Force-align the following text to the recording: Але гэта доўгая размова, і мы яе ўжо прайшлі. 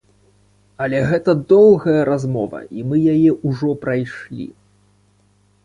Але 0.85 1.01
гэта 1.11 1.31
доўгая 1.51 1.99
размова, 2.11 2.63
і 2.79 2.87
мы 2.89 2.97
яе 3.13 3.31
ўжо 3.47 3.69
прайшлі. 3.87 4.47